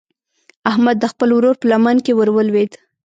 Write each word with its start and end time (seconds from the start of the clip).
احمد 0.69 0.95
د 0.99 1.05
خپل 1.11 1.29
ورور 1.33 1.55
په 1.59 1.65
لمن 1.71 1.97
کې 2.05 2.11
ور 2.15 2.29
ولوېد. 2.33 2.71